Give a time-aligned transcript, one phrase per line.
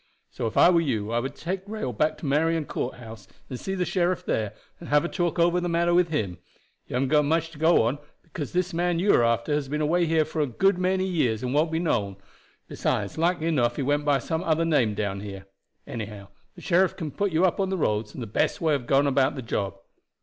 [0.31, 3.59] So if I were you I would take rail back to Marion Court house, and
[3.59, 6.39] see the sheriff there and have a talk over the matter with him.
[6.87, 9.79] You haven't got much to go upon, because this man you are after has been
[9.79, 12.15] away from here a good many years and won't be known;
[12.67, 15.45] besides, likely enough he went by some other name down here.
[15.85, 18.87] Anyhow, the sheriff can put you up to the roads, and the best way of
[18.87, 19.75] going about the job."